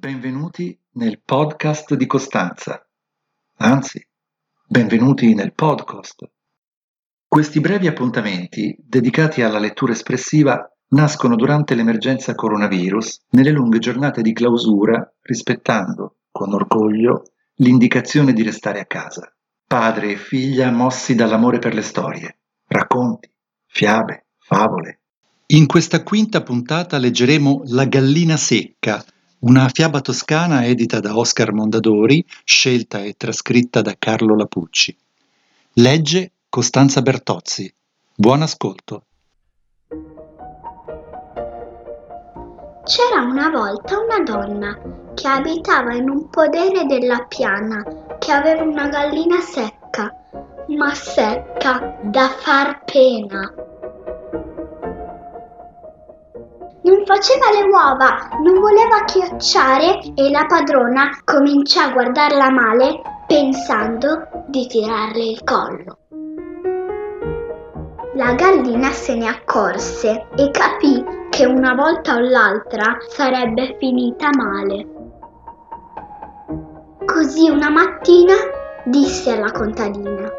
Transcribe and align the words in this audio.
Benvenuti 0.00 0.78
nel 0.92 1.20
podcast 1.24 1.94
di 1.96 2.06
Costanza. 2.06 2.88
Anzi, 3.56 4.00
benvenuti 4.64 5.34
nel 5.34 5.52
podcast. 5.52 6.22
Questi 7.26 7.58
brevi 7.58 7.88
appuntamenti, 7.88 8.76
dedicati 8.78 9.42
alla 9.42 9.58
lettura 9.58 9.90
espressiva, 9.90 10.72
nascono 10.90 11.34
durante 11.34 11.74
l'emergenza 11.74 12.36
coronavirus, 12.36 13.24
nelle 13.30 13.50
lunghe 13.50 13.80
giornate 13.80 14.22
di 14.22 14.32
clausura, 14.32 15.12
rispettando, 15.22 16.18
con 16.30 16.54
orgoglio, 16.54 17.32
l'indicazione 17.56 18.32
di 18.32 18.44
restare 18.44 18.78
a 18.78 18.86
casa. 18.86 19.34
Padre 19.66 20.12
e 20.12 20.16
figlia 20.16 20.70
mossi 20.70 21.16
dall'amore 21.16 21.58
per 21.58 21.74
le 21.74 21.82
storie, 21.82 22.38
racconti, 22.68 23.28
fiabe, 23.66 24.26
favole. 24.38 25.00
In 25.46 25.66
questa 25.66 26.04
quinta 26.04 26.40
puntata 26.44 26.98
leggeremo 26.98 27.62
La 27.64 27.86
gallina 27.86 28.36
secca, 28.36 29.04
una 29.40 29.68
fiaba 29.68 30.00
toscana 30.00 30.66
edita 30.66 30.98
da 31.00 31.16
Oscar 31.16 31.52
Mondadori, 31.52 32.24
scelta 32.44 33.02
e 33.02 33.14
trascritta 33.16 33.82
da 33.82 33.94
Carlo 33.98 34.34
Lapucci. 34.34 34.96
Legge 35.74 36.32
Costanza 36.48 37.02
Bertozzi. 37.02 37.72
Buon 38.14 38.42
ascolto. 38.42 39.04
C'era 42.84 43.22
una 43.22 43.50
volta 43.50 43.98
una 43.98 44.20
donna 44.24 45.12
che 45.14 45.28
abitava 45.28 45.94
in 45.94 46.08
un 46.08 46.28
podere 46.30 46.86
della 46.86 47.24
piana 47.26 47.84
che 48.18 48.32
aveva 48.32 48.62
una 48.62 48.88
gallina 48.88 49.40
secca, 49.40 50.12
ma 50.68 50.94
secca 50.94 52.00
da 52.02 52.28
far 52.28 52.82
pena. 52.84 53.67
Non 56.88 57.04
faceva 57.04 57.50
le 57.52 57.68
uova, 57.68 58.38
non 58.42 58.60
voleva 58.60 59.04
chiocciare 59.04 60.00
e 60.14 60.30
la 60.30 60.46
padrona 60.46 61.20
cominciò 61.22 61.82
a 61.82 61.90
guardarla 61.90 62.50
male 62.50 63.02
pensando 63.26 64.26
di 64.46 64.66
tirarle 64.66 65.22
il 65.22 65.44
collo. 65.44 65.98
La 68.14 68.32
gallina 68.32 68.88
se 68.90 69.16
ne 69.16 69.28
accorse 69.28 70.28
e 70.34 70.50
capì 70.50 71.04
che 71.28 71.44
una 71.44 71.74
volta 71.74 72.14
o 72.14 72.20
l'altra 72.20 72.96
sarebbe 73.06 73.76
finita 73.78 74.30
male. 74.34 74.86
Così 77.04 77.50
una 77.50 77.68
mattina 77.68 78.32
disse 78.84 79.30
alla 79.32 79.52
contadina. 79.52 80.32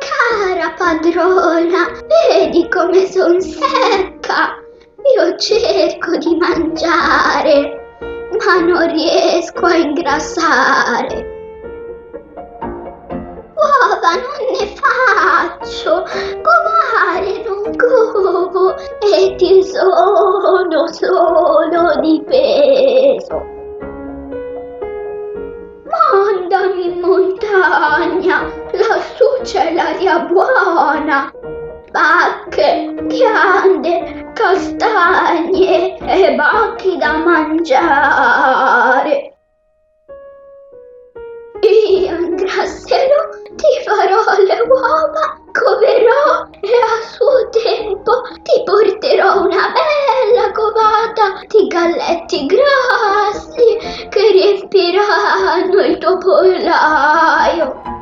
Cara 0.00 0.74
padrona, 0.76 1.92
vedi 2.28 2.68
come 2.68 3.06
son 3.06 3.40
secca. 3.40 3.65
Mangiare, 6.76 7.96
ma 8.44 8.60
non 8.60 8.92
riesco 8.92 9.64
a 9.64 9.76
ingrassare. 9.76 11.34
Uova 13.56 14.12
non 14.12 14.42
ne 14.52 14.66
faccio, 14.76 16.04
covare 16.42 17.44
non 17.46 17.74
covo 17.76 18.74
e 18.76 19.34
ti 19.36 19.62
sono 19.62 20.86
solo 20.88 22.00
di 22.00 22.22
peso. 22.26 23.54
Mandami 25.88 26.92
in 26.92 27.00
montagna, 27.00 28.42
lassù 28.72 29.24
c'è 29.42 29.72
l'aria 29.72 30.18
buona 30.20 31.32
bacche, 31.96 32.94
piante, 33.08 34.30
castagne 34.34 35.96
e 35.96 36.34
bacchi 36.34 36.98
da 36.98 37.16
mangiare. 37.16 37.94
Io 41.62 42.14
ingrasserò, 42.18 43.20
ti 43.56 43.80
farò 43.86 44.20
le 44.44 44.60
uova, 44.68 45.40
coverò 45.52 46.48
e 46.60 46.68
a 46.68 47.00
suo 47.08 47.48
tempo 47.48 48.12
ti 48.42 48.62
porterò 48.62 49.40
una 49.40 49.72
bella 49.72 50.52
covata 50.52 51.40
di 51.48 51.66
galletti 51.66 52.44
grassi 52.44 53.78
che 54.10 54.30
riempiranno 54.32 55.80
il 55.80 55.96
tuo 55.96 56.18
pollaio. 56.18 57.95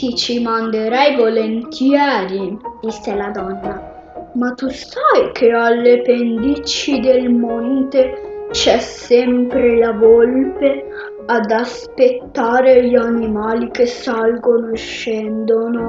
Ti 0.00 0.16
ci 0.16 0.40
manderei 0.40 1.14
volentieri, 1.14 2.56
disse 2.80 3.14
la 3.14 3.28
donna. 3.28 4.30
Ma 4.32 4.54
tu 4.54 4.70
sai 4.70 5.30
che 5.32 5.50
alle 5.50 6.00
pendici 6.00 7.00
del 7.00 7.28
monte 7.28 8.46
c'è 8.50 8.78
sempre 8.78 9.76
la 9.76 9.92
volpe 9.92 10.86
ad 11.26 11.50
aspettare 11.50 12.86
gli 12.86 12.94
animali 12.94 13.70
che 13.70 13.84
salgono 13.84 14.70
e 14.70 14.76
scendono. 14.76 15.84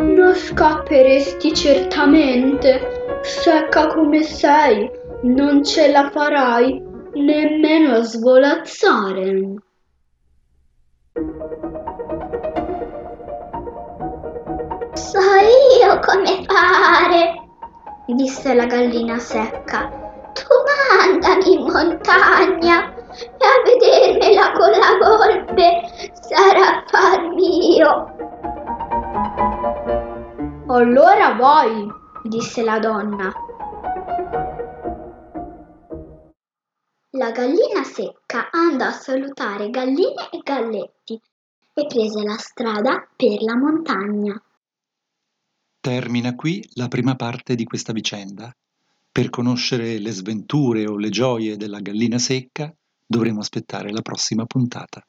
Non 0.00 0.34
scapperesti 0.34 1.54
certamente, 1.54 3.20
secca 3.20 3.86
come 3.86 4.24
sei, 4.24 4.90
non 5.22 5.62
ce 5.62 5.92
la 5.92 6.10
farai 6.10 6.84
nemmeno 7.12 7.94
a 7.94 8.02
svolazzare. 8.02 9.54
So 15.18 15.24
io 15.24 15.98
come 15.98 16.44
fare, 16.44 17.48
disse 18.06 18.54
la 18.54 18.66
gallina 18.66 19.18
secca. 19.18 19.90
Tu 20.32 20.46
mandami 20.94 21.54
in 21.54 21.62
montagna 21.62 22.94
e 22.94 23.44
a 23.44 23.62
vedermela 23.64 24.52
con 24.52 24.70
la 24.70 24.96
volpe 25.02 26.12
sarà 26.12 26.84
affar 26.84 27.34
mio. 27.34 28.14
Allora 30.68 31.34
vai, 31.34 31.92
disse 32.22 32.62
la 32.62 32.78
donna. 32.78 33.32
La 37.10 37.32
gallina 37.32 37.82
secca 37.82 38.50
andò 38.52 38.84
a 38.84 38.92
salutare 38.92 39.68
galline 39.68 40.28
e 40.30 40.38
galletti 40.44 41.20
e 41.74 41.86
prese 41.88 42.22
la 42.22 42.36
strada 42.36 43.04
per 43.16 43.42
la 43.42 43.56
montagna. 43.56 44.40
Termina 45.80 46.34
qui 46.34 46.68
la 46.74 46.88
prima 46.88 47.14
parte 47.14 47.54
di 47.54 47.64
questa 47.64 47.92
vicenda. 47.92 48.52
Per 49.10 49.30
conoscere 49.30 49.98
le 49.98 50.10
sventure 50.10 50.86
o 50.86 50.96
le 50.96 51.08
gioie 51.08 51.56
della 51.56 51.80
gallina 51.80 52.18
secca 52.18 52.72
dovremo 53.06 53.40
aspettare 53.40 53.90
la 53.92 54.02
prossima 54.02 54.44
puntata. 54.44 55.06